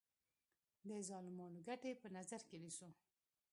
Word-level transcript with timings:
د 0.87 0.91
ظالمانو 1.09 1.59
ګټې 1.67 1.91
په 2.01 2.07
نظر 2.17 2.41
کې 2.49 2.57
نیسو. 2.63 2.89